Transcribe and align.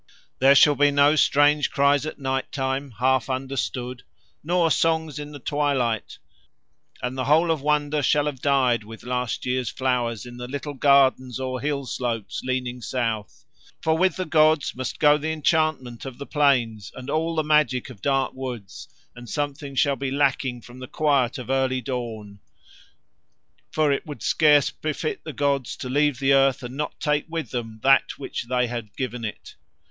There 0.39 0.55
shall 0.55 0.73
be 0.73 0.89
no 0.89 1.15
strange 1.15 1.69
cries 1.69 2.07
at 2.07 2.17
night 2.17 2.51
time 2.51 2.89
half 2.97 3.29
understood, 3.29 4.01
nor 4.43 4.71
songs 4.71 5.19
in 5.19 5.31
the 5.31 5.37
twilight, 5.37 6.17
and 7.03 7.15
the 7.15 7.25
whole 7.25 7.51
of 7.51 7.59
the 7.59 7.65
wonder 7.65 8.01
shall 8.01 8.25
have 8.25 8.41
died 8.41 8.83
with 8.83 9.03
last 9.03 9.45
year's 9.45 9.69
flowers 9.69 10.25
in 10.25 10.37
little 10.37 10.73
gardens 10.73 11.39
or 11.39 11.61
hill 11.61 11.85
slopes 11.85 12.41
leaning 12.43 12.81
south; 12.81 13.45
for 13.79 13.95
with 13.95 14.15
the 14.15 14.25
gods 14.25 14.75
must 14.75 14.97
go 14.97 15.19
the 15.19 15.31
enchantment 15.31 16.03
of 16.03 16.17
the 16.17 16.25
plains 16.25 16.91
and 16.95 17.07
all 17.07 17.35
the 17.35 17.43
magic 17.43 17.91
of 17.91 18.01
dark 18.01 18.33
woods, 18.33 18.87
and 19.15 19.29
something 19.29 19.75
shall 19.75 19.95
be 19.97 20.09
lacking 20.09 20.61
from 20.63 20.79
the 20.79 20.87
quiet 20.87 21.37
of 21.37 21.51
early 21.51 21.79
dawn. 21.79 22.39
For 23.69 23.91
it 23.91 24.07
would 24.07 24.23
scarce 24.23 24.71
befit 24.71 25.23
the 25.23 25.31
gods 25.33 25.75
to 25.77 25.89
leave 25.89 26.17
the 26.17 26.33
earth 26.33 26.63
and 26.63 26.75
not 26.75 26.99
take 26.99 27.25
with 27.29 27.51
Them 27.51 27.81
that 27.83 28.17
which 28.17 28.45
They 28.45 28.65
had 28.65 28.95
given 28.97 29.23
it. 29.23 29.53